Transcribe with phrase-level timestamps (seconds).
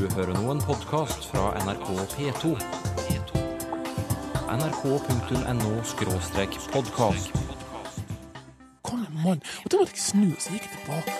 [0.00, 2.56] Du hører nå en podkast fra NRK P2.
[4.48, 7.28] nrk.no-podkast.
[8.80, 9.40] Kom igjen, mann.
[9.64, 11.12] Og da måtte jeg snu, så gikk jeg tilbake.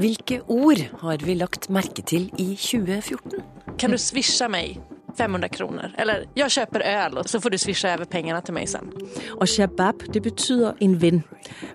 [0.00, 3.44] Hvilke ord har vi lagt merke til i 2014?
[3.76, 4.80] Kan du svisje mig
[5.18, 5.94] 500 kroner.
[5.98, 8.90] Eller jeg kjøper øl, og så får du svisje over pengene til meg sen.
[9.38, 11.22] Og shabab, det betyr en venn.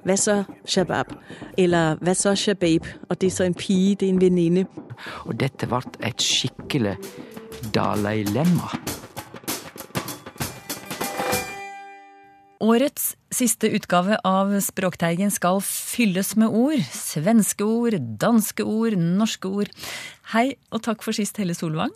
[0.06, 1.14] Hva så shabab?
[1.58, 2.88] Eller hva så shabab?
[3.10, 4.68] Og det er så en pike, det er en venninne.
[5.26, 6.98] Og dette ble et skikkelig
[7.76, 8.72] Dalai-lemma.
[12.66, 16.82] Årets siste utgave av Språkteigen skal fylles med ord.
[16.96, 19.72] Svenske ord, danske ord, norske ord.
[20.32, 21.94] Hei og takk for sist, Helle Solvang.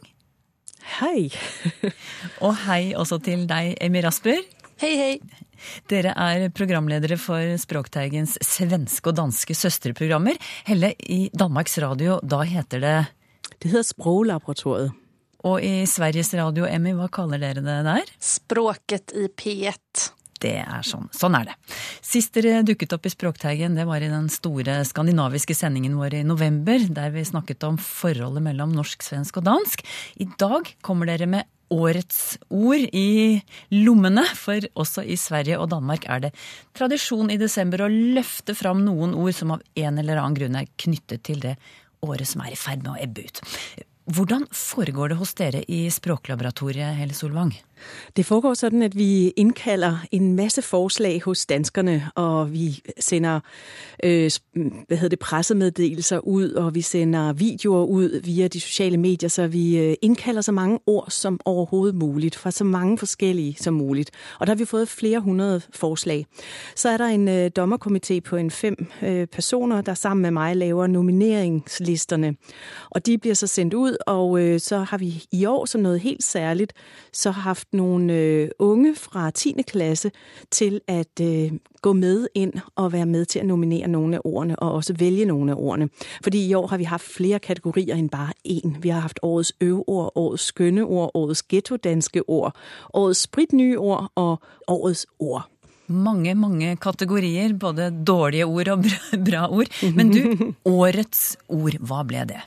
[0.99, 1.29] Hei.
[2.45, 4.41] Og hei også til deg, Emmy Rasper.
[4.79, 5.13] Hei, hei.
[5.91, 10.39] Dere er programledere for Språkteigens svenske og danske søstreprogrammer.
[10.69, 12.97] Helle, i Danmarks Radio, da heter det
[13.59, 14.95] Det heter Språklaboratoriet.
[15.47, 18.09] Og i Sveriges Radio, Emmy, hva kaller dere det der?
[18.19, 20.09] Språket i P1.
[20.39, 21.09] Det er sånn.
[21.15, 21.55] Sånn er det.
[22.05, 26.25] Sist dere dukket opp i Språkteigen, det var i den store skandinaviske sendingen vår i
[26.27, 29.83] november, der vi snakket om forholdet mellom norsk, svensk og dansk.
[30.23, 33.39] I dag kommer dere med årets ord i
[33.75, 36.31] lommene, for også i Sverige og Danmark er det
[36.77, 40.71] tradisjon i desember å løfte fram noen ord som av en eller annen grunn er
[40.81, 41.55] knyttet til det
[42.05, 43.43] året som er i ferd med å ebbe ut.
[44.09, 47.51] Hvordan foregår det hos dere i Språklaboratoriet, Helle Solvang?
[48.15, 53.39] Det foregår sådan, at vi indkalder en masse forslag hos danskerne, og vi sender
[54.03, 54.31] øh,
[54.87, 59.47] hvad hedder det, pressemeddelelser ud, og vi sender videoer ud via de sociale medier, så
[59.47, 64.11] vi øh, indkalder så mange ord som overhovedet muligt, fra så mange forskellige som muligt.
[64.39, 66.25] Og der har vi fået flere hundrede forslag.
[66.75, 70.55] Så er der en øh, dommerkomité på en fem øh, personer, der sammen med mig
[70.55, 72.35] laver nomineringslisterne.
[72.89, 75.99] Og de bliver så sendt ud, og øh, så har vi i år som noget
[75.99, 76.73] helt særligt,
[77.13, 79.55] så haft nogle øh, unge fra 10.
[79.67, 80.11] klasse
[80.51, 84.59] til at øh, gå med ind og være med til at nominere nogle af ordene,
[84.59, 85.89] og også vælge nogle af ordene.
[86.23, 88.79] Fordi i år har vi haft flere kategorier end bare én.
[88.81, 92.55] Vi har haft årets øveord, årets skønne ord, årets ghetto-danske ord,
[92.93, 95.49] årets spritnye ord og årets ord.
[95.87, 98.83] Mange, mange kategorier, både dårlige ord og
[99.25, 99.93] bra, ord.
[99.95, 100.19] Men du,
[100.79, 102.41] årets ord, hva ble det?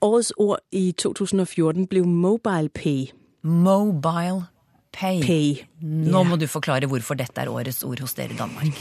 [0.00, 3.06] Årets ord i 2014 blev mobile pay.
[3.46, 4.42] Mobile
[4.92, 5.22] pay.
[5.22, 5.54] Pay.
[5.80, 8.80] Nå må du forklare hvorfor dette er årets ord hos dere i Danmark.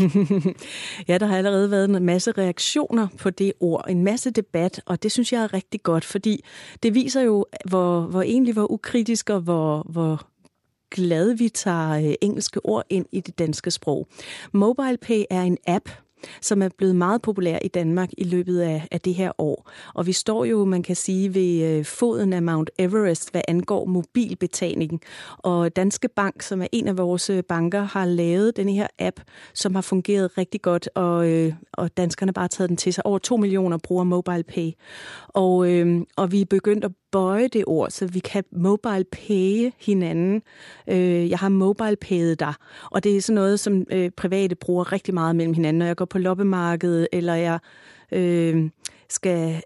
[1.09, 5.03] Ja, der har allerede vært en masse reaksjoner på det ord, en masse debatt, og
[5.03, 6.43] det synes jeg er riktig godt, fordi
[6.83, 10.25] det viser jo, hvor, hvor egentlig hvor ukritisk og hvor, hvor
[10.91, 14.07] glad vi tager øh, engelske ord inn i det danske sprog.
[14.53, 15.89] MobilePay er en app,
[16.41, 19.71] som er blevet meget populær i Danmark i løbet af, af det her år.
[19.93, 23.85] Og vi står jo, man kan sige, ved øh, foden af Mount Everest, hvad angår
[23.85, 24.99] mobilbetalingen.
[25.37, 29.19] Og Danske Bank, som er en af vores øh, banker, har lavet denne her app,
[29.53, 33.05] som har fungeret rigtig godt, og, øh, og danskerne bare har taget den til sig.
[33.05, 34.71] Over to millioner bruger MobilePay.
[35.27, 35.57] Og,
[36.17, 40.41] og vi er begyndt at bøje det ord, så vi kan mobile paye hinanden.
[40.87, 42.53] Øh, jeg har mobile payet deg.
[42.91, 45.79] og det er sådan noget, som øh, private bruger rigtig meget mellem hinanden.
[45.79, 47.59] Når jeg går på loppemarkedet, eller jeg
[48.11, 48.69] øh,
[49.09, 49.61] skal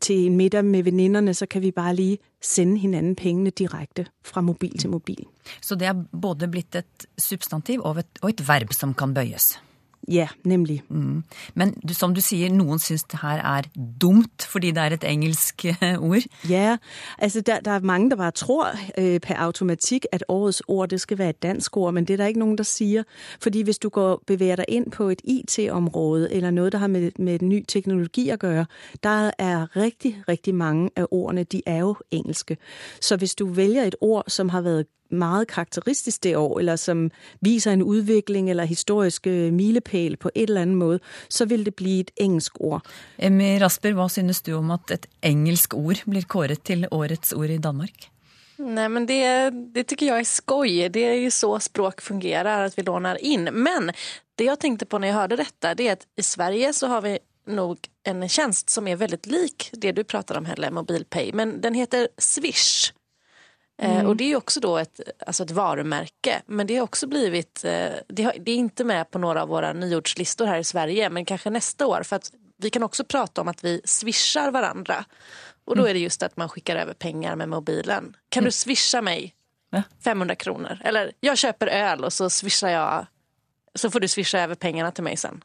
[0.00, 4.40] til en middag med venninnene, så kan vi bare lige sende hinanden pengene direkte fra
[4.40, 5.24] mobil til mobil.
[5.62, 9.62] Så det er både blitt et substantiv og et, og et verb som kan bøyes.
[10.08, 10.82] Ja, nemlig.
[10.88, 11.24] Mm.
[11.54, 13.68] Men du, som du sier, noen syns det her er
[14.00, 16.26] dumt fordi det er et engelsk eh, ord.
[16.48, 16.76] Ja,
[17.18, 18.66] altså der, der er mange, der bare tror
[18.98, 22.16] eh, per automatikk at årets ord, det skal være et dansk ord, men det er
[22.16, 23.02] der ikke noen der sier.
[23.40, 27.10] Fordi hvis du går beveger deg inn på et IT-område, eller noe der har med,
[27.18, 28.66] med ny teknologi å gøre,
[29.02, 32.56] der er riktig, riktig mange av ordene, de er jo engelske.
[33.00, 37.10] Så hvis du velger et ord, som har været meget karakteristisk det år, eller som
[37.40, 41.74] viser en udvikling eller historisk øh, milepæl på et eller andet måde, så vil det
[41.74, 42.86] bli et engelsk ord.
[43.18, 47.50] Emmy Rasper, hva synes du om at et engelsk ord blir kåret til årets ord
[47.50, 48.08] i Danmark?
[48.62, 50.88] Nej men det, det tycker jag är skoj.
[50.88, 53.44] Det är ju så språk fungerar, att vi lånar in.
[53.44, 53.92] Men
[54.34, 57.02] det jag tänkte på när jag hörde detta, det är att i Sverige så har
[57.02, 61.32] vi nog en tjänst som är väldigt lik det du pratar om Helle, MobilePay.
[61.32, 62.92] Men den heter Swish.
[63.82, 66.42] Eh, och det är ju också då ett, alltså ett varumärke.
[66.46, 69.48] Men det har också blivit, eh, det, har, det är inte med på några av
[69.48, 71.10] våra nyordslistor här i Sverige.
[71.10, 72.02] Men kanske nästa år.
[72.02, 75.04] För att vi kan också prata om att vi swishar varandra.
[75.64, 78.16] Och då är det just att man skickar över pengar med mobilen.
[78.28, 79.34] Kan du swisha mig
[80.04, 80.78] 500 kronor.
[80.84, 83.06] Eller jag köper öl och så swishar jag.
[83.74, 85.44] Så får du swisha över pengarna till mig sen.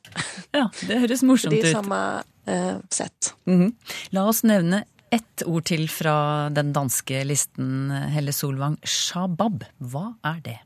[0.52, 1.72] Ja, det høres morsomt Det är ut.
[1.72, 3.34] samma eh, sätt.
[3.44, 3.76] Mhm.
[4.10, 8.80] La oss nevne ett ord til fra den danske listen, Helle Solvang.
[8.84, 10.58] Shabab, hva er det?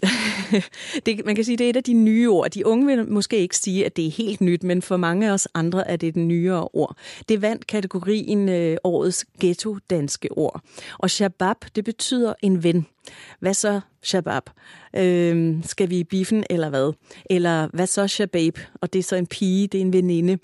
[1.06, 2.50] Det, man kan sige, det er et af de nye ord.
[2.50, 5.32] De unge vil måske ikke sige, at det er helt nyt, men for mange af
[5.32, 6.96] os andre er det et nyere ord.
[7.28, 10.60] Det vandt kategorien øh, årets ghetto-danske ord.
[10.98, 12.86] Og shabab, det betyder en ven.
[13.40, 14.42] Hvad så shabab?
[14.96, 16.92] Øh, skal vi i biffen eller hvad?
[17.30, 18.58] Eller hvad så shabab?
[18.74, 20.38] Og det er så en pige, det er en veninde.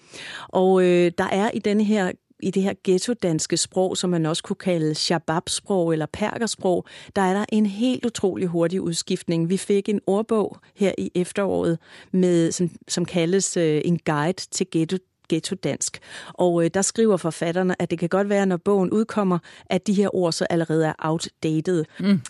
[0.49, 4.43] Og øh, der er i denne her i det her ghetto-danske sprog, som man også
[4.43, 6.85] kunne kalde shabab-sprog eller perkersprog,
[7.17, 9.51] der er der en helt utrolig hurtig udskiftning.
[9.51, 11.79] Vi fik en ordbog her i efteråret,
[12.13, 14.97] med, som, som kaldes øh, en guide til ghetto
[15.29, 15.99] ghetto-dansk.
[16.29, 19.93] Og øh, der skriver forfatterne, at det kan godt være, når bogen udkommer, at de
[19.93, 21.85] her ord så allerede er outdated.
[22.01, 22.21] Mm.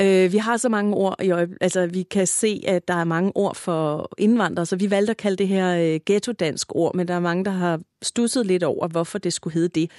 [0.00, 3.32] Øh, vi har så mange ord, i altså vi kan se, at der er mange
[3.34, 7.14] ord for indvandrere, så vi valgte at kalde det her øh, ghetto-dansk ord, men der
[7.14, 9.90] er mange, der har stusset litt over, hvorfor det skulle hedde det.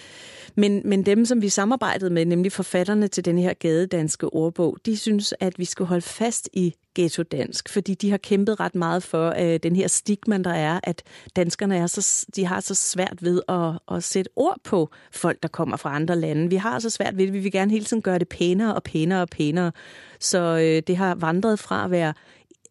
[0.55, 4.97] Men, men dem, som vi samarbeidet med, nemlig forfatterne til denne her gadedanske ordbog, de
[4.97, 9.29] synes, at vi skal holde fast i ghetto-dansk, fordi de har kæmpet rett mye for
[9.41, 11.03] uh, den her stigma, der er, at
[11.35, 15.49] danskerne er så, de har så svært ved at, å, sætte ord på folk, der
[15.49, 16.49] kommer fra andre lande.
[16.49, 18.83] Vi har så svært ved det, vi vil gerne hele tiden gøre det pænere og
[18.83, 19.71] pænere og pænere.
[20.19, 22.13] Så uh, det har vandret fra at være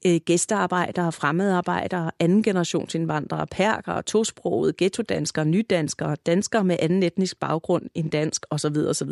[0.02, 8.46] gæstearbejdere, fremmedarbejdere, anden generationsindvandrere, perkere, tosprogede, ghettodanskere, nydanskere, danskere med anden etnisk baggrund end dansk
[8.50, 8.76] osv.
[8.76, 9.10] osv.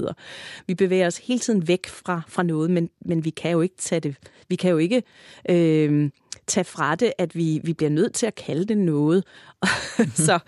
[0.67, 3.77] Vi bevæger os hele tiden væk fra, fra noget, men, men vi kan jo ikke
[3.79, 4.17] tage det.
[4.49, 5.03] Vi kan jo ikke
[5.49, 6.11] øh,
[6.47, 9.25] tage fra det, at vi, vi bliver nødt til at kalde det noget.
[10.27, 10.39] Så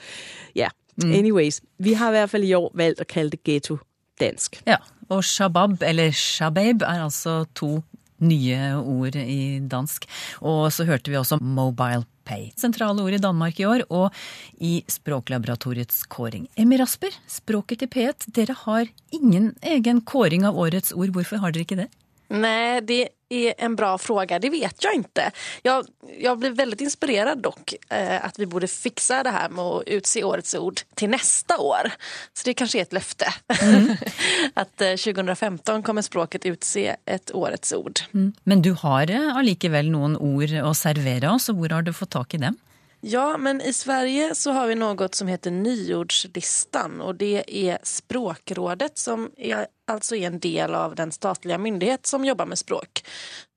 [0.55, 0.69] ja,
[1.05, 1.19] yeah.
[1.19, 1.61] anyways.
[1.79, 3.79] Vi har i hvert fald i år valgt at kalde det ghetto
[4.21, 4.63] dansk.
[4.67, 4.77] Ja,
[5.09, 7.81] og shabab, eller shabab, er altså to
[8.21, 10.07] nye ord i dansk.
[10.41, 12.51] Og så hørte vi også mobile pay.
[12.61, 14.15] Sentrale ord i Danmark i år, og
[14.61, 16.47] i Språklaboratoriets kåring.
[16.61, 21.15] Emmy Rasper, språket til P1, dere har ingen egen kåring av årets ord.
[21.17, 21.91] Hvorfor har dere ikke det?
[22.31, 24.39] Nei, det är en bra fråga.
[24.39, 25.31] Det vet jag inte.
[25.63, 25.87] Jag,
[26.19, 30.25] jag blir väldigt inspirerad dock eh, att vi borde fixa det här med att utse
[30.25, 31.91] årets ord till nästa år.
[32.33, 33.27] Så det kanske är ett löfte.
[34.55, 38.01] att eh, 2015 kommer språket utse ett årets ord.
[38.43, 42.11] Men du har eh, allikevel noen ord å servere oss, og hvor har du fått
[42.11, 42.57] tak i dem?
[43.01, 48.99] Ja, men i Sverige så har vi noe som heter nyordslistan Og det er Språkrådet
[48.99, 53.01] som er, altså er en del av den statlige myndighet som jobber med språk.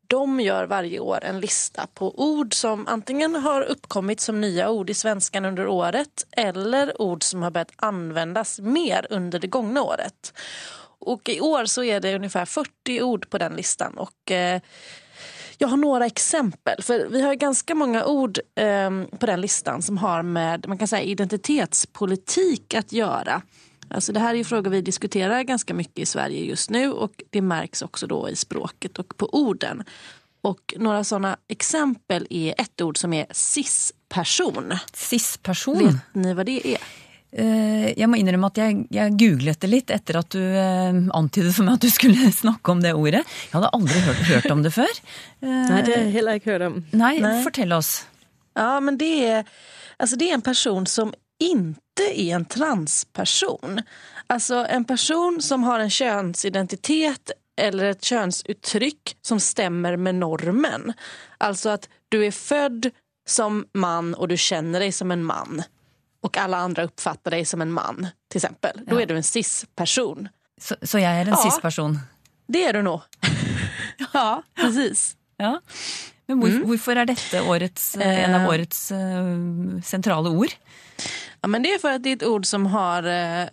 [0.07, 4.89] De gjør varje år en lista på ord som antingen har uppkommit som nya ord
[4.89, 10.33] i svenskan under året eller ord som har börjat användas mer under det gångna året.
[10.99, 14.61] Och i år så er det ungefär 40 ord på den listan och eh,
[15.63, 18.89] jag har några exempel, för vi har ganska många ord eh,
[19.19, 23.41] på den listan som har med man kan säga, identitetspolitik att göra.
[23.87, 27.23] Alltså det här är ju frågor vi diskuterar ganska mycket i Sverige just nu och
[27.29, 29.83] det märks också då i språket och på orden.
[30.41, 34.73] Och några sådana exempel är ett ord som är cis-person.
[34.93, 35.85] Cis-person.
[35.85, 36.77] Vet ni vad det är?
[37.33, 41.53] Eh, Jeg må innrømme at jeg, jeg googlet det litt etter at du eh, antydet
[41.55, 43.23] for meg at du skulle snakke om det ordet.
[43.25, 45.01] Jeg hadde aldri hørt, hørt om det før.
[45.41, 46.79] Nei, det har heller ikke hørt om.
[46.93, 47.35] nei, Nei.
[47.45, 47.93] fortell oss.
[48.57, 49.47] Ja, men det er,
[49.97, 53.81] altså det er en person som ikke er en transperson.
[54.31, 60.93] Altså en person som har en kjønnsidentitet eller et kjønnsuttrykk som stemmer med normen.
[61.43, 62.91] Altså at du er født
[63.29, 65.61] som mann, og du kjenner deg som en man.
[66.23, 68.81] Och alla andra uppfattar dig som en man, till exempel.
[68.87, 69.01] Då Ja.
[69.01, 70.29] är du en cis-person.
[70.61, 71.43] Så, så jeg er en Ja.
[71.43, 71.99] cis-person?
[72.47, 73.01] Det är du nog.
[74.13, 75.15] ja, precis.
[75.37, 75.61] Ja.
[76.27, 80.53] Men hvor, hvorfor er dette årets, eh, en av årets uh, sentrale ord?
[81.41, 83.47] Ja, men det är för att det är ett ord som har uh,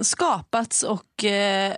[0.00, 1.74] skapats och uh,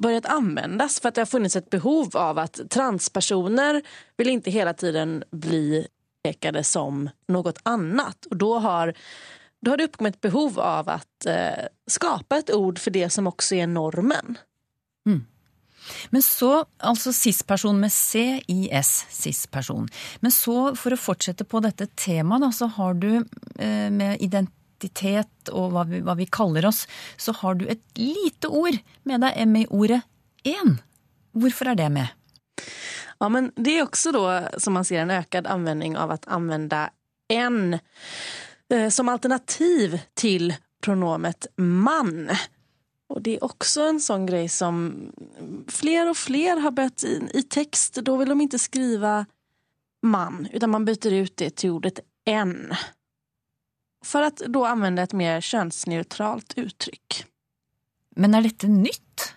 [0.00, 3.82] börjat användas för att det har funnits ett behov av att transpersoner
[4.16, 5.86] vill inte hela tiden bli
[6.24, 8.26] pekade som något annat.
[8.30, 8.94] Och då har,
[9.64, 13.54] då har det uppkommit behov av att eh, skapa ett ord för det som också
[13.54, 14.38] är normen.
[16.10, 19.88] Men så, altså cis-person med C-I-S, cis-person.
[20.20, 25.52] Men så, for å fortsette på dette temaet, da, så har du eh, med identitet
[25.52, 26.84] og hva vi, hva vi kaller oss,
[27.16, 28.78] så har du et lite ord
[29.08, 30.02] med deg, M-i-ordet
[30.48, 30.78] én.
[31.34, 32.12] Hvorfor er det med?
[33.20, 34.24] Ja, men det er også da,
[34.60, 36.88] som man ser en økt anvending av å anvende
[37.32, 37.78] en
[38.90, 42.30] som alternativ til pronomet man.
[43.06, 45.12] Och det är också en sån grej som
[45.68, 47.94] fler och fler har börjat i, i text.
[47.94, 49.26] Då vill de inte skriva
[50.02, 52.74] man, utan man byter ut det till ordet en.
[54.04, 57.26] För att då använda ett mer könsneutralt uttryck.
[58.16, 59.34] Men er dette nytt?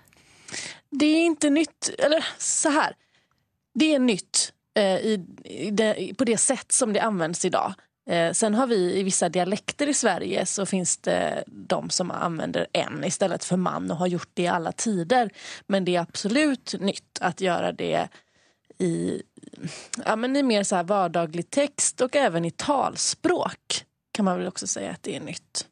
[0.89, 2.95] Det är inte nytt, eller så här.
[3.73, 7.73] Det är nytt eh, i, i det, på det sätt som det används idag.
[8.07, 12.67] Eh, sen har vi i vissa dialekter i Sverige så finns det de som använder
[12.73, 15.29] en istället för man och har gjort det i alla tider.
[15.67, 18.07] Men det är absolut nytt att göra det
[18.77, 19.21] i,
[20.05, 24.47] ja, men i mer så här vardaglig text och även i talspråk kan man väl
[24.47, 25.67] också säga att det är nytt.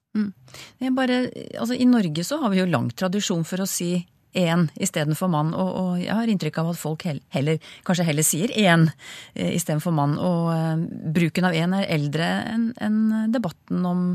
[0.80, 4.68] Jeg bare, altså I Norge så har vi jo lang tradisjon for å si én
[4.82, 8.88] istedenfor mann, og, og jeg har inntrykk av at folk heller, kanskje heller sier én
[9.34, 10.18] eh, istedenfor mann.
[10.20, 13.02] Og eh, bruken av én er eldre enn en
[13.34, 14.06] debatten om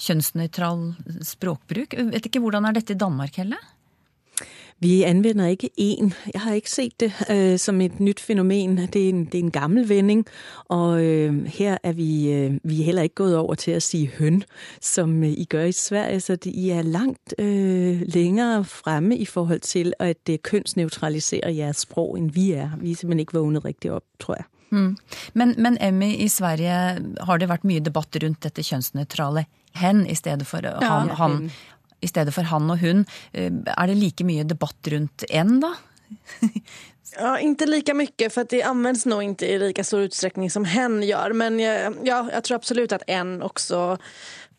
[0.00, 0.90] kjønnsnøytral
[1.26, 1.96] språkbruk.
[1.96, 3.58] Jeg vet ikke hvordan er dette i Danmark, Helle?
[4.82, 6.12] Vi anvender ikke én.
[6.34, 8.76] Jeg har ikke set det øh, som et nytt fenomen.
[8.78, 10.26] Det er en, det er en gammel vending,
[10.68, 14.06] og øh, her er vi, øh, vi er heller ikke gået over til å si
[14.18, 14.42] høn,
[14.80, 19.24] som øh, I gør i Sverige, så det, I er langt øh, længere fremme i
[19.24, 22.70] forhold til at det kønsneutralisere jeres sprog, enn vi er.
[22.80, 24.44] Vi er simpelthen ikke vågnet riktig opp, tror jeg.
[25.34, 26.74] Men, men Emmy, i Sverige
[27.20, 29.44] har det vært mye debatt rundt dette kjønnsnøytrale
[29.80, 31.14] hen i stedet for ja, han, Ja.
[31.14, 31.50] han,
[32.00, 33.04] i stedet for han og hun.
[33.32, 35.74] Eh, Er det like mye debatt rundt en, da?
[37.18, 41.00] Ja, ikke like mye, for det anvendes nå ikke i lika stor utstrekning som hen
[41.02, 41.34] gjør.
[41.34, 43.80] Men jeg, ja, jeg tror absolut at en også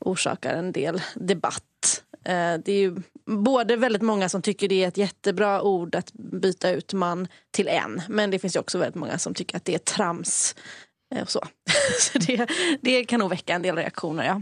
[0.10, 2.01] orsaker en del debatt.
[2.25, 6.01] Eh, Det er jo både veldig mange som syns det er et kjempebra ord å
[6.43, 8.01] bytte ut man til en.
[8.10, 10.55] Men det fins også veldig mange många som syns att det er trams.
[11.15, 11.39] og så
[12.00, 12.48] så det,
[12.81, 14.24] det kan nok vekke en del reaktioner.
[14.25, 14.41] Ja.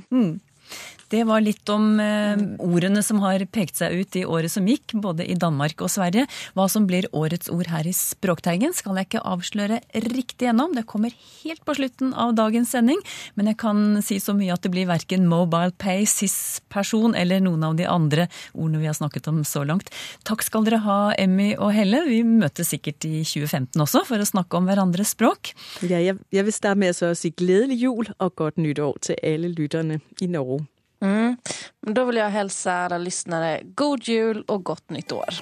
[1.09, 4.93] Det var litt om eh, ordene som har pekt seg ut i året som gikk,
[5.01, 6.27] både i Danmark og Sverige.
[6.53, 10.75] Hva som blir årets ord her i Språkteigen skal jeg ikke avsløre riktig gjennom.
[10.77, 13.01] Det kommer helt på slutten av dagens sending.
[13.33, 17.65] Men jeg kan si så mye at det blir verken mobile pay, SIS-person eller noen
[17.65, 19.89] av de andre ordene vi har snakket om så langt.
[20.29, 22.05] Takk skal dere ha, Emmy og Helle.
[22.05, 25.55] Vi møtes sikkert i 2015 også for å snakke om hverandres språk.
[25.81, 29.49] Ja, jeg, jeg vil starte med å si gledelig jul og godt nyttår til alle
[29.57, 30.67] lytterne i Norge.
[31.01, 31.37] Mm.
[31.81, 35.33] Då vill jag hälsa alla lyssnare god jul och gott nytt år.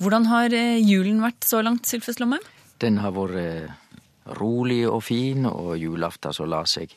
[0.00, 2.38] Hvordan har eh, julen vært så langt, Sylfes Lomme?
[2.78, 3.72] Den har vært eh,
[4.38, 6.92] rolig og fin, og julaften så la seg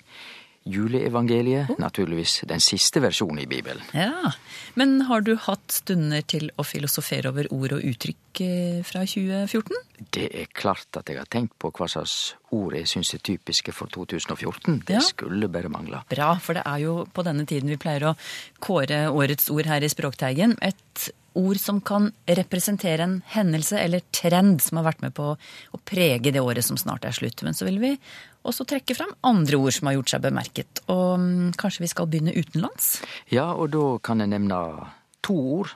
[0.69, 3.83] juleevangeliet, naturligvis den siste versjonen i Bibelen.
[3.93, 4.33] Ja,
[4.75, 9.75] Men har du hatt stunder til å filosofere over ord og uttrykk eh, fra 2014?
[10.13, 13.73] Det er klart at jeg har tenkt på hva slags ord jeg syns er typiske
[13.73, 14.79] for 2014.
[14.85, 14.99] Det Ja.
[15.05, 16.03] skulle bare mangle.
[16.09, 18.17] Bra, for det er jo på denne tiden vi pleier å
[18.59, 20.57] kåre årets ord her i Språkteigen.
[20.61, 25.79] Et ord som kan representere en hendelse eller trend som har vært med på å
[25.85, 27.43] prege det året som snart er slutt.
[27.43, 27.97] Men så vil vi
[28.43, 30.81] også trekke fram andre ord som har gjort seg bemerket.
[30.89, 33.01] Og mm, kanskje vi skal begynne utenlands?
[33.29, 34.89] Ja, og da kan jeg nevne
[35.21, 35.69] to ord.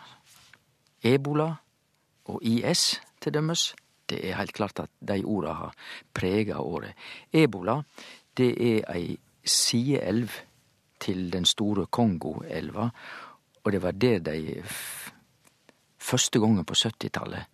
[1.04, 1.58] Ebola
[2.32, 3.74] og IS, til dømes.
[4.10, 5.76] Det er helt klart at de orda har
[6.14, 6.94] prega året.
[7.34, 7.80] Ebola,
[8.38, 10.32] det er ei sideelv
[11.00, 12.90] til den store Kongoelva,
[13.64, 14.64] og det var der de
[16.00, 17.46] første gongen på 70-tallet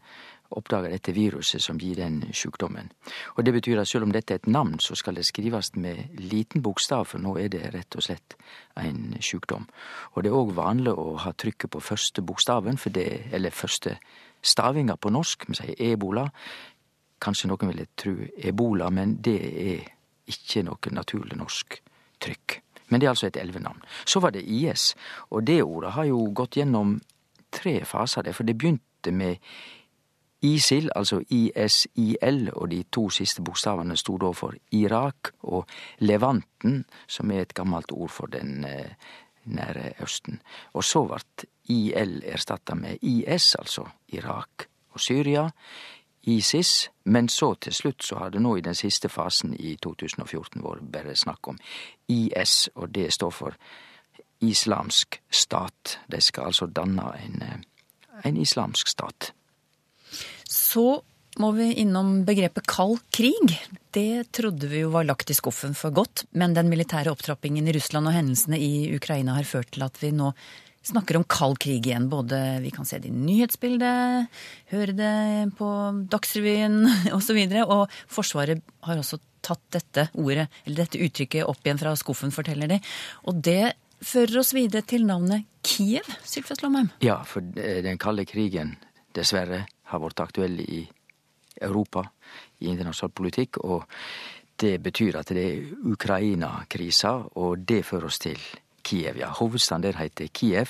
[0.57, 2.89] oppdaga dette viruset som gir den sjukdommen.
[3.37, 6.17] Og det betyr at selv om dette er et navn, så skal det skrives med
[6.17, 8.37] liten bokstav, for nå er det rett og slett
[8.79, 9.67] en sjukdom.
[10.15, 13.97] Og det er òg vanlig å ha trykket på første bokstaven, det, eller første
[14.41, 15.47] stavinga på norsk.
[15.49, 16.25] Vi sier ebola.
[17.19, 19.87] Kanskje noen ville tru ebola, men det er
[20.29, 21.79] ikke noe naturlig norsk
[22.21, 22.61] trykk.
[22.89, 23.81] Men det er altså et elvenavn.
[24.05, 24.95] Så var det IS,
[25.29, 26.99] og det ordet har jo gått gjennom
[27.51, 29.37] tre faser, der, for det begynte med
[30.41, 35.67] ISIL, altså ISIL, og de to siste bokstavene sto da for Irak og
[35.99, 38.95] Levanten, som er et gammelt ord for den eh,
[39.49, 40.41] nære Østen.
[40.73, 45.49] Og så vart IL erstatta med IS, altså Irak og Syria.
[46.23, 50.63] ISIS, men så til slutt så har det nå i den siste fasen i 2014
[50.63, 51.59] vært bare snakk om
[52.07, 53.55] IS, og det står for
[54.41, 55.99] islamsk stat.
[56.11, 57.59] De skal altså danne en, eh,
[58.25, 59.33] en islamsk stat.
[60.49, 61.01] Så
[61.37, 63.53] må vi innom begrepet kald krig.
[63.93, 67.75] Det trodde vi jo var lagt i skuffen for godt, men den militære opptrappingen i
[67.77, 70.31] Russland og hendelsene i Ukraina har ført til at vi nå
[70.89, 72.09] snakker om kald krig igjen.
[72.09, 74.29] Både vi kan se det i nyhetsbildet,
[74.73, 75.15] høre det
[75.59, 75.69] på
[76.11, 76.81] Dagsrevyen
[77.13, 77.15] osv.
[77.15, 81.95] Og, så og Forsvaret har også tatt dette ordet, eller dette uttrykket opp igjen fra
[81.99, 82.79] skuffen, forteller de.
[83.29, 86.91] Og det fører oss videre til navnet Kiev, Sylfest Lomheim.
[87.03, 88.75] Ja, for eh, den kalde krigen,
[89.15, 90.83] dessverre, har vært aktuell i
[91.61, 92.05] Europa,
[92.59, 93.85] i internasjonal politikk, og
[94.59, 98.39] det betyr at det er Ukraina-krisa, og det fører oss til
[98.83, 99.29] Kiev, ja.
[99.29, 100.67] Hovedstaden der heter Kiev,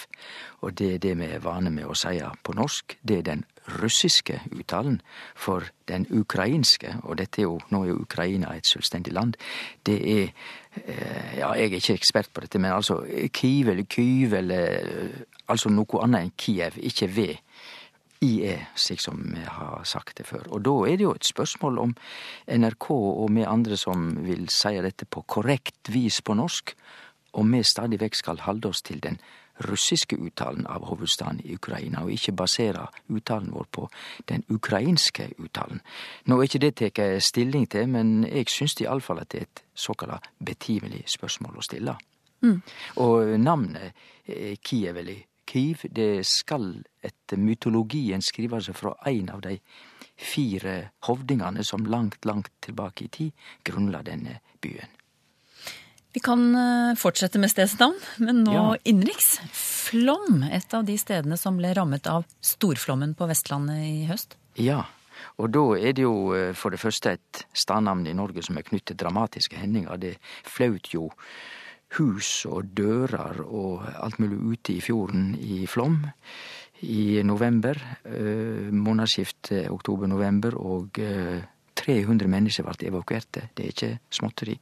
[0.62, 2.98] og det er det vi er vane med å si på norsk.
[3.02, 3.44] Det er den
[3.80, 5.02] russiske uttalen.
[5.36, 9.38] For den ukrainske, og dette er jo, nå er jo Ukraina et selvstendig land,
[9.86, 10.24] det er
[10.86, 13.02] eh, Ja, jeg er ikke ekspert på dette, men altså
[13.34, 17.08] Kiev eller Kyiv eller Altså noe annet enn Kiev, ikke
[18.22, 18.26] V.
[18.26, 20.44] IE, slik som vi har sagt det før.
[20.52, 21.94] Og da er det jo et spørsmål om
[22.52, 26.74] NRK og vi andre som vil si dette på korrekt vis på norsk,
[27.40, 29.20] om vi stadig vekk skal halde oss til den
[29.68, 33.88] russiske uttalen av hovedstaden i Ukraina, og ikke basere uttalen vår på
[34.28, 35.82] den ukrainske uttalen.
[36.26, 39.64] Nå er ikke det tatt stilling til, men jeg syns iallfall at det er et
[39.76, 41.96] såkalla betimelig spørsmål å stille.
[42.42, 42.62] Mm.
[43.04, 43.92] Og navnet
[44.26, 49.58] eh, Kiev, eller Kiev, det skal etter mytologien skrive seg fra en av de
[50.20, 54.92] fire hovdingane som langt, langt tilbake i tid grunnla denne byen.
[56.14, 58.78] Vi kan eh, fortsette med stedsnavn, men nå ja.
[58.84, 59.38] innenriks.
[59.54, 64.34] Flom, et av de stedene som ble rammet av storflommen på Vestlandet i høst.
[64.58, 64.88] Ja,
[65.38, 68.66] og da er det jo eh, for det første et stadnavn i Norge som er
[68.66, 70.02] knyttet til dramatiske hendinger.
[70.02, 70.16] Det
[70.48, 71.10] flaut jo
[71.98, 76.04] hus og dører og alt mulig ute i fjorden i Flom
[76.86, 77.80] i november.
[78.06, 81.00] Eh, månedsskiftet oktober-november, og
[81.80, 83.50] 300 mennesker ble evakuerte.
[83.56, 84.58] Det er ikke småtteri.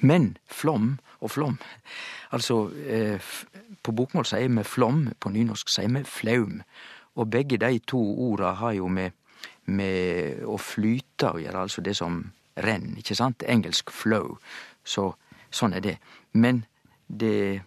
[0.00, 1.58] Men flom og flom
[2.32, 3.20] Altså, eh,
[3.82, 6.62] på bokmål sier vi flom, på nynorsk sier vi flaum.
[7.16, 9.12] Og begge de to orda har jo med,
[9.66, 13.42] med å flyte å gjøre, altså det som renn, ikke sant?
[13.42, 14.38] Engelsk flow.
[14.84, 15.12] Så
[15.50, 15.98] sånn er det.
[16.32, 16.64] Men
[17.06, 17.62] det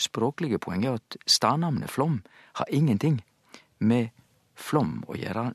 [0.00, 2.20] språklige poenget er at stadnavnet Flom
[2.58, 3.20] har ingenting
[3.78, 4.10] med
[4.56, 5.50] flom å gjøre,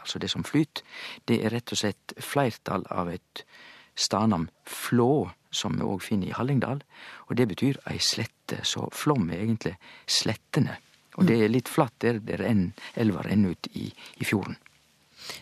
[0.00, 0.84] altså det som flyter.
[1.24, 3.44] Det er rett og slett flertall av et
[3.96, 6.82] stadnavn Flå, som vi òg finner i Hallingdal.
[7.28, 10.76] Og det betyr ei slette, så Flom er egentlig slettene.
[11.16, 14.58] Og det er litt flatt der, der elva renner ut i, i fjorden.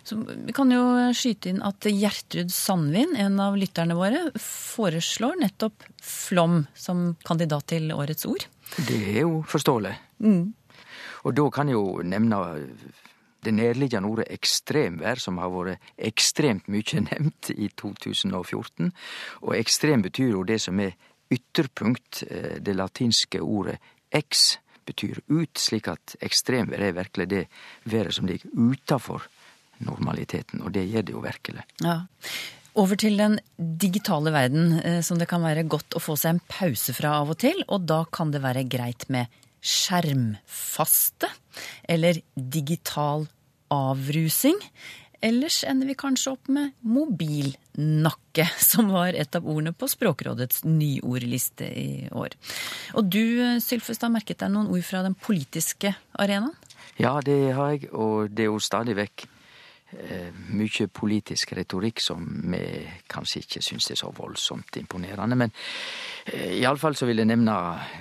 [0.02, 0.82] Så Vi kan jo
[1.16, 7.92] skyte inn at Gjertrud Sandvin, en av lytterne våre, foreslår nettopp Flom som kandidat til
[7.94, 8.46] årets ord.
[8.88, 9.94] Det er jo forståelig.
[10.24, 10.52] Mm.
[11.24, 12.40] Og da kan jeg jo nevne
[13.44, 18.92] det nærliggende ordet ekstremvær, som har vært ekstremt mye nevnt i 2014.
[19.44, 20.96] Og ekstrem betyr jo det som er
[21.32, 22.24] ytterpunkt.
[22.28, 23.78] Eh, det latinske ordet
[24.14, 27.44] ex betyr ut, slik at ekstremvær er virkelig det
[27.88, 29.24] været som ligger utafor
[29.82, 31.64] normaliteten, og det gjør det jo virkelig.
[31.84, 32.02] Ja.
[32.74, 36.42] Over til den digitale verden, eh, som det kan være godt å få seg en
[36.50, 37.62] pause fra av og til.
[37.68, 39.30] Og da kan det være greit med
[39.64, 41.30] skjermfaste
[41.88, 43.28] eller digital
[43.72, 44.58] avrusing.
[45.24, 51.68] Ellers ender vi kanskje opp med mobilnakke, som var et av ordene på Språkrådets nyordliste
[51.70, 52.34] i år.
[52.98, 53.22] Og du,
[53.62, 56.52] Sylfest, har merket deg noen ord fra den politiske arenaen?
[57.00, 59.33] Ja, det har jeg, og det er jo stadig vekk eh,
[60.54, 62.62] mye politisk retorikk som vi
[63.10, 65.38] kanskje ikke syns er så voldsomt imponerende.
[65.38, 65.52] Men
[66.26, 67.56] eh, iallfall så vil jeg nevne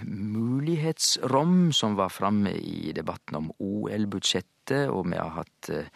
[0.07, 5.87] mulighetsrom, som var framme i debatten om OL-budsjettet og vi har hatt eh,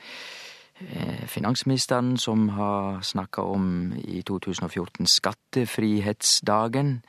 [1.28, 7.00] finansministeren som har snakka om i 2014 skattefrihetsdagen.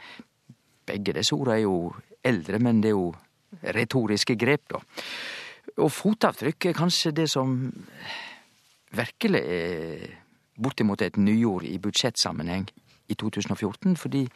[0.88, 1.92] Begge disse ordene er jo
[2.24, 3.12] eldre, men det er jo
[3.62, 4.80] retoriske grep, da.
[5.78, 7.58] Og fotavtrykk er kanskje det som
[8.96, 10.06] virkelig er
[10.58, 12.68] bortimot et nyord i budsjettsammenheng
[13.08, 14.26] i 2014, fordi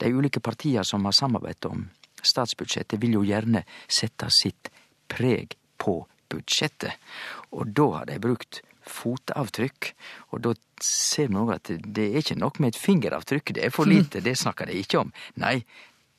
[0.00, 1.88] de ulike partier som har samarbeidet om
[2.22, 4.70] statsbudsjettet, vil jo gjerne sette sitt
[5.08, 6.00] preg på
[6.32, 6.96] budsjettet.
[7.54, 9.90] Og da har de brukt fotavtrykk,
[10.34, 13.74] og da ser vi òg at det er ikke nok med et fingeravtrykk, det er
[13.74, 15.12] for lite, det snakker de ikke om.
[15.42, 15.58] Nei,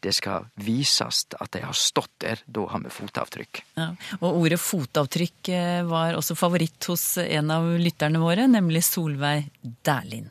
[0.04, 2.42] det skal vises at de har stått der.
[2.46, 3.62] Da har vi fotavtrykk.
[3.80, 9.50] Ja, og ordet fotavtrykk eh, var også favoritt hos en av lytterne våre, nemlig Solveig
[9.62, 10.30] Dæhlin.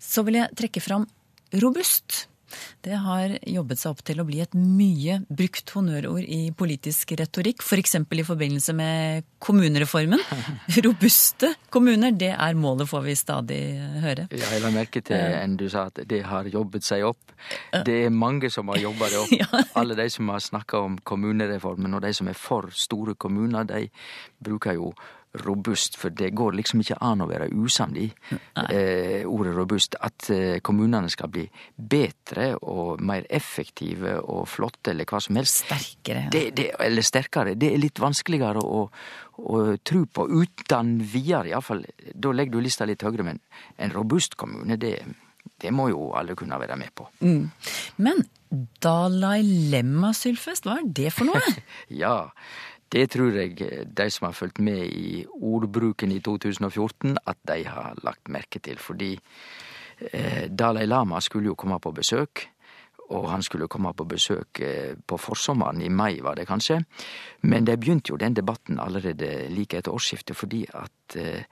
[0.00, 1.06] Så vil jeg trekke fram
[1.62, 2.24] robust.
[2.84, 7.64] Det har jobbet seg opp til å bli et mye brukt honnørord i politisk retorikk,
[7.64, 7.96] f.eks.
[8.04, 10.20] For i forbindelse med kommunereformen.
[10.84, 13.60] Robuste kommuner, det er målet, får vi stadig
[14.04, 14.28] høre.
[14.30, 17.34] Ja, jeg la merke til enn du sa at det har jobbet seg opp.
[17.86, 19.34] Det er mange som har jobba det opp.
[19.42, 19.64] ja.
[19.80, 23.88] Alle de som har snakka om kommunereformen, og de som er for store kommuner, de
[24.44, 24.92] bruker jo
[25.42, 28.06] robust, for det går liksom ikke an å være usamd i
[28.68, 29.96] eh, ordet robust.
[30.04, 31.44] At eh, kommunene skal bli
[31.74, 35.64] bedre og mer effektive og flotte, eller hva som helst.
[35.64, 36.28] Sterkere.
[36.32, 37.56] Det, det, eller sterkere.
[37.58, 38.86] Det er litt vanskeligere å,
[39.42, 41.84] å tro på uten videre, iallfall.
[42.14, 43.42] Da legger du lista litt høyere, men
[43.82, 44.96] en robust kommune, det,
[45.60, 47.08] det må jo alle kunne være med på.
[47.24, 48.24] Men
[48.84, 49.42] Dalai
[49.72, 51.42] Lemma, Sylfest, hva er det for noe?
[52.02, 52.30] Ja,
[52.94, 53.58] det tror jeg
[53.90, 58.78] de som har fulgt med i ordbruken i 2014, at de har lagt merke til.
[58.78, 59.16] Fordi
[60.12, 62.46] eh, Dalai Lama skulle jo komme på besøk.
[63.12, 66.78] Og han skulle komme på besøk eh, på forsommeren, i mai var det kanskje.
[67.42, 71.42] Men det begynte jo den debatten allerede like etter årsskiftet, fordi at eh,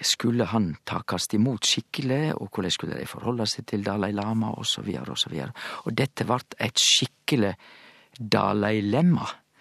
[0.00, 4.82] skulle han takast imot skikkelig, og hvordan skulle de forholde seg til Dalai Lama, så
[4.82, 5.30] videre og så.
[5.84, 7.52] Og dette vart et skikkelig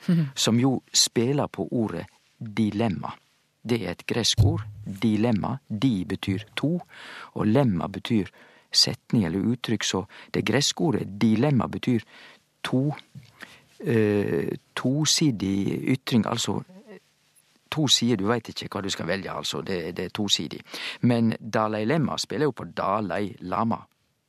[0.45, 2.05] Som jo spiller på ordet
[2.37, 3.13] dilemma.
[3.63, 4.65] Det er et gresk ord.
[4.85, 5.57] Dilemma.
[5.67, 6.75] Di betyr to,
[7.33, 8.27] og lemma betyr
[8.73, 12.01] setning eller uttrykk, så det greske ordet dilemma betyr
[12.65, 12.87] to
[13.79, 16.63] eh, tosidig ytring, altså
[17.73, 19.61] to sider, du veit ikke hva du skal velge, altså.
[19.65, 20.61] Det, det er tosidig.
[21.09, 23.79] Men Dalai Lemma spiller jo på Dalai Lama.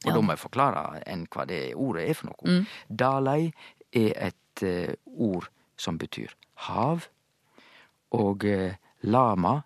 [0.05, 2.59] Og da må jeg forklare enn hva det ordet er for noe.
[2.89, 3.53] Dalai
[3.95, 6.35] er et eh, ord som betyr
[6.69, 7.07] hav,
[8.15, 9.61] og eh, lama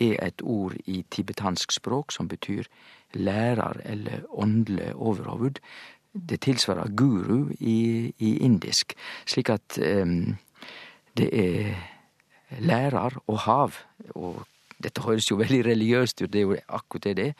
[0.00, 2.64] er et ord i tibetansk språk som betyr
[3.12, 5.60] lærer eller åndelig overhoved.
[6.12, 8.94] Det tilsvarer guru i, i indisk,
[9.26, 10.36] slik at um,
[11.18, 11.74] det er
[12.58, 13.76] lærer og hav.
[14.14, 14.46] Og
[14.82, 17.34] dette høres jo veldig religiøst ut, det er jo akkurat det det er.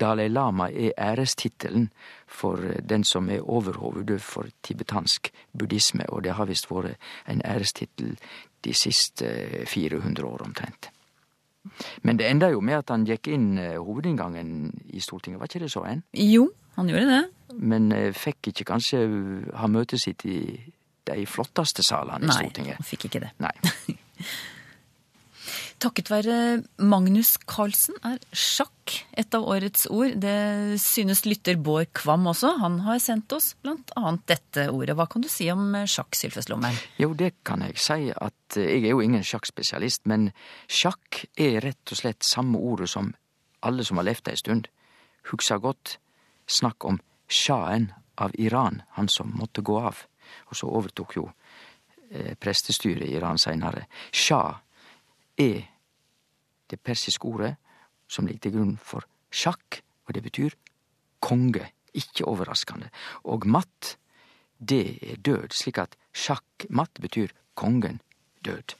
[0.00, 1.90] Dalai Lama er ærestittelen
[2.26, 6.96] for den som er overhovedet for tibetansk buddhisme, og det har visst vært
[7.28, 8.16] en ærestittel
[8.64, 9.30] de siste
[9.66, 10.90] 400 år omtrent.
[12.02, 15.64] Men det enda jo med at han gikk inn eh, hovedinngangen i Stortinget, var ikke
[15.64, 16.02] det så en?
[16.14, 17.22] Jo, han gjorde det.
[17.58, 19.00] Men eh, fikk ikke kanskje
[19.58, 20.38] ha møtet sitt i
[21.06, 22.78] de flotteste salene i Nei, Stortinget?
[22.78, 23.32] han fikk ikke det.
[23.42, 23.54] Nei.
[25.76, 26.36] Takket være
[26.80, 30.14] Magnus Carlsen er sjakk et av årets ord.
[30.22, 32.54] Det synes lytter Bård Kvam også.
[32.62, 34.96] Han har sendt oss annet dette ordet.
[34.96, 36.78] Hva kan du si om sjakk, Sylfes Lomheim?
[36.96, 40.30] Jo, det kan jeg si at eh, jeg er jo ingen sjakkspesialist, men
[40.64, 43.12] sjakk er rett og slett samme ordet som
[43.66, 44.72] alle som har levd ei stund,
[45.28, 45.98] husker godt.
[46.48, 50.06] Snakk om sjahen av Iran, han som måtte gå av.
[50.48, 51.28] Og så overtok jo
[52.08, 53.90] eh, prestestyret i Iran seinere.
[54.08, 54.62] Shah
[55.38, 55.66] er
[56.70, 57.54] det persiske ordet
[58.08, 60.56] som ligger til grunn for sjakk, og det betyr
[61.20, 61.70] konge.
[61.96, 62.90] Ikke overraskende.
[63.24, 63.96] Og matt,
[64.60, 68.02] det er død, slik at sjakk matt betyr kongen
[68.44, 68.76] død.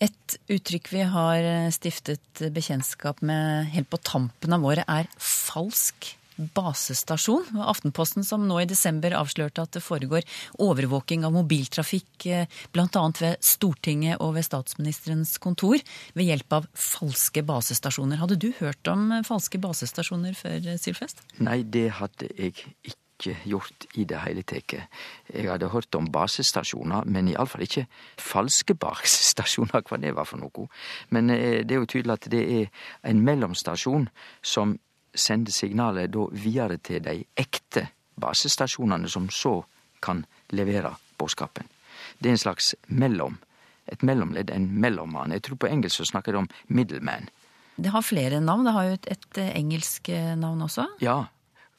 [0.00, 1.44] Et uttrykk vi har
[1.76, 6.14] stiftet bekjentskap med helt på tampen av året, er falsk
[6.54, 7.60] basestasjon.
[7.70, 10.26] Aftenposten som nå i desember avslørte at det foregår
[10.62, 12.28] overvåking av mobiltrafikk
[12.74, 13.04] bl.a.
[13.20, 15.80] ved Stortinget og ved statsministerens kontor
[16.14, 18.20] ved hjelp av falske basestasjoner.
[18.22, 21.22] Hadde du hørt om falske basestasjoner før, Sylfest?
[21.42, 22.56] Nei, det hadde jeg
[22.90, 24.76] ikke gjort i det hele tatt.
[25.28, 27.86] Jeg hadde hørt om basestasjoner, men iallfall ikke
[28.20, 30.68] falske basestasjoner, hva det var for noe.
[31.10, 34.08] Men eh, det er jo tydelig at det er en mellomstasjon
[34.42, 34.78] som
[35.14, 37.88] sender signalet da videre til de ekte
[38.20, 39.60] basestasjonene, som så
[40.02, 41.68] kan levere budskapen.
[42.18, 43.38] Det er en slags mellom,
[43.90, 45.32] et mellomledd, en mellommann.
[45.32, 47.28] Jeg tror på engelsk så snakker de om middleman.
[47.80, 48.66] Det har flere navn.
[48.68, 50.86] Det har jo et, et engelsk navn også.
[51.00, 51.24] Ja,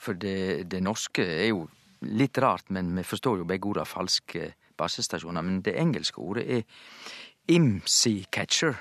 [0.01, 1.67] for det, det norske er jo
[2.01, 5.45] litt rart, men vi forstår jo begge orda falske basestasjoner.
[5.45, 6.63] Men det engelske ordet er
[7.51, 8.77] IMSI catcher,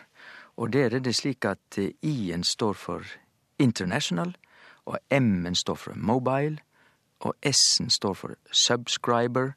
[0.61, 3.13] og der er det slik at I-en står for
[3.61, 4.35] international,
[4.85, 6.59] og M-en står for mobile,
[7.21, 9.53] og S-en står for subscriber,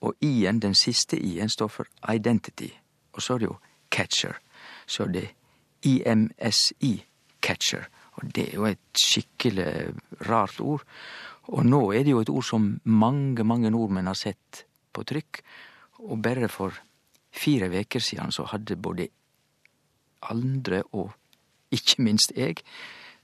[0.00, 2.68] og I-en, den siste I-en, står for identity.
[3.12, 3.56] Og så er det jo
[3.90, 4.38] catcher.
[4.86, 5.32] Så det er
[5.84, 7.04] IMSI,
[7.42, 7.88] catcher.
[8.12, 9.94] Og det er jo et skikkelig
[10.28, 10.84] rart ord.
[11.52, 15.42] Og nå er det jo et ord som mange, mange nordmenn har sett på trykk.
[16.08, 16.76] Og bare for
[17.34, 19.08] fire veker siden så hadde både
[20.30, 21.12] andre og
[21.74, 22.62] ikke minst jeg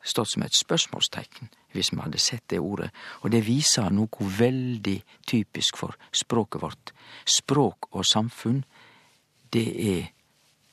[0.02, 2.90] stått som et spørsmålstegn hvis vi hadde sett det ordet.
[3.22, 4.96] Og det viser noe veldig
[5.28, 6.92] typisk for språket vårt.
[7.28, 8.64] Språk og samfunn,
[9.54, 10.08] det er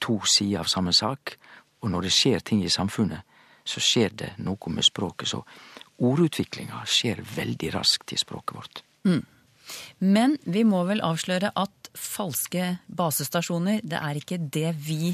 [0.01, 1.37] to sider av samme sak.
[1.83, 3.21] Og når det skjer ting i samfunnet,
[3.67, 5.29] så skjer det noe med språket.
[5.29, 5.43] Så
[6.01, 8.83] ordutviklinga skjer veldig raskt i språket vårt.
[9.99, 15.11] Men vi må vel avsløre at falske basestasjoner, det er ikke det vi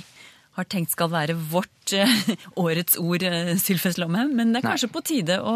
[0.57, 2.15] har tenkt skal være vårt eh,
[2.63, 4.33] årets ord, eh, Sylfest Lomheim.
[4.37, 4.73] Men det er Nei.
[4.73, 5.55] kanskje på tide å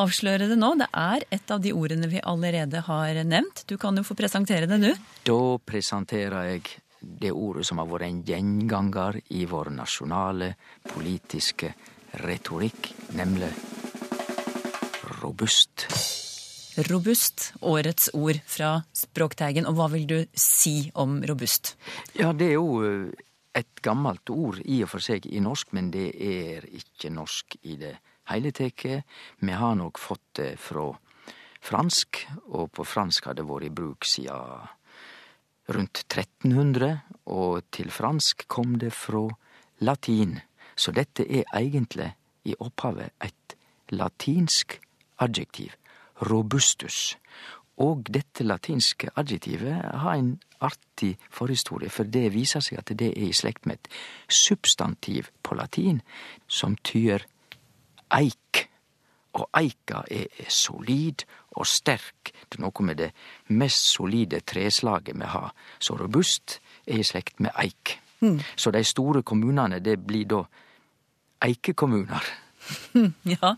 [0.00, 0.74] avsløre det nå.
[0.80, 3.64] Det er et av de ordene vi allerede har nevnt.
[3.68, 5.10] Du kan jo få presentere det, du.
[5.28, 10.52] Da presenterer jeg det ordet som har vært en gjenganger i vår nasjonale
[10.90, 11.72] politiske
[12.20, 13.48] retorikk, nemlig
[15.20, 15.86] robust.
[16.88, 19.66] Robust, årets ord fra Språkteigen.
[19.68, 21.74] Og hva vil du si om robust?
[22.16, 25.90] Ja, det er jo eh, et gammelt ord i og for seg i norsk, men
[25.90, 27.96] det er ikke norsk i det
[28.30, 28.84] hele tatt.
[29.40, 30.90] Vi har nok fått det fra
[31.60, 34.68] fransk, og på fransk har det vært i bruk siden
[35.70, 39.28] rundt 1300, og til fransk kom det fra
[39.86, 40.40] latin.
[40.74, 42.10] Så dette er egentlig
[42.48, 43.56] i opphavet et
[43.92, 44.78] latinsk
[45.20, 45.74] adjektiv,
[46.26, 47.16] robustus.
[47.80, 53.28] Og dette latinske adjektivet har en artig forhistorie, for det viser seg at det er
[53.28, 53.88] i slekt med et
[54.28, 56.00] substantiv på latin
[56.48, 57.26] som tyder
[58.16, 58.66] eik.
[59.38, 61.22] Og eika er solid
[61.56, 62.32] og sterk.
[62.50, 63.10] Det er noe med det
[63.54, 65.52] mest solide treslaget vi har.
[65.78, 68.00] Så robust er i slekt med eik.
[68.56, 70.42] Så de store kommunene, det blir da
[71.46, 72.24] eikekommuner.
[73.34, 73.54] Ja,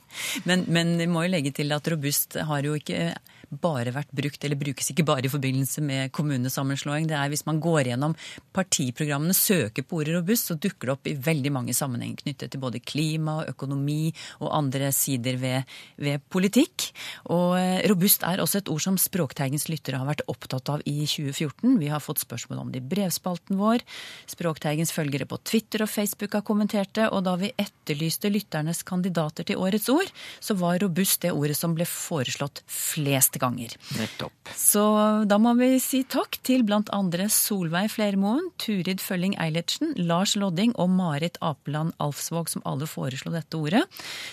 [0.49, 3.13] men, men vi må jo legge til at robust har jo ikke
[3.53, 7.07] bare vært brukt, eller brukes ikke bare i forbindelse med kommunesammenslåing.
[7.09, 8.15] Det er hvis man går gjennom
[8.57, 12.63] partiprogrammene, søker på ordet robust, så dukker det opp i veldig mange sammenhenger knyttet til
[12.63, 15.69] både klima, økonomi og andre sider ved,
[16.01, 16.89] ved politikk.
[17.35, 21.03] Og eh, robust er også et ord som Språkteigens lyttere har vært opptatt av i
[21.05, 21.77] 2014.
[21.83, 23.85] Vi har fått spørsmål om det i brevspalten vår.
[24.33, 29.02] Språkteigens følgere på Twitter og Facebook har kommentert det, og da vi etterlyste lytternes kandidater
[29.03, 30.11] til årets ord,
[30.41, 33.75] så var robust det ordet som ble foreslått flest ganger.
[33.99, 34.53] Nettopp.
[34.57, 34.85] Så
[35.29, 40.75] da må vi si takk til blant andre Solveig Flermoen, Turid Følling Eilertsen, Lars Lodding
[40.81, 43.85] og Marit Apeland Alfsvåg, som alle foreslo dette ordet.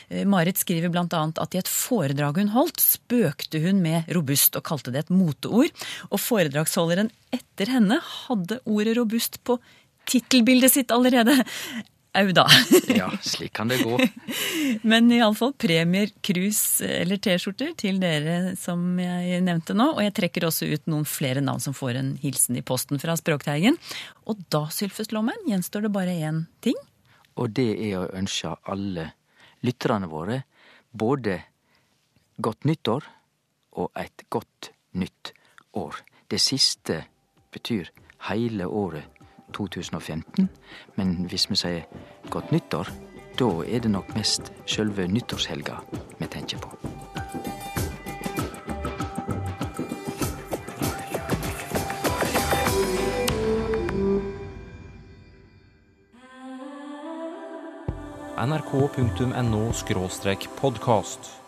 [0.09, 4.57] Eh, Marit skriver blant annet at i et foredrag hun holdt, spøkte hun med robust
[4.59, 5.71] og kalte det et moteord.
[6.09, 9.59] Og foredragsholderen etter henne hadde ordet robust på
[10.09, 11.35] tittelbildet sitt allerede.
[12.17, 12.47] Au da.
[12.99, 13.99] Ja, slik kan det gå.
[14.81, 19.91] Men iallfall premier, krus eller T-skjorter til dere som jeg nevnte nå.
[19.93, 23.15] Og jeg trekker også ut noen flere navn som får en hilsen i posten fra
[23.19, 23.77] Språkteigen.
[24.25, 26.77] Og da, Sylfest Lommen, gjenstår det bare én ting.
[27.37, 29.11] Og det er å ønske alle
[29.65, 30.41] lytterne våre
[30.91, 31.37] både
[32.41, 33.05] godt nyttår
[33.79, 35.33] og et godt nytt
[35.77, 36.01] år.
[36.29, 37.03] Det siste
[37.53, 37.91] betyr
[38.29, 39.18] hele året
[39.53, 40.49] 2015,
[40.95, 41.87] men hvis vi sier
[42.29, 42.89] godt nyttår,
[43.39, 45.79] da er det nok mest sjølve nyttårshelga
[46.19, 46.75] vi tenker på.
[58.39, 59.71] nrk.no
[60.57, 61.38] podkast.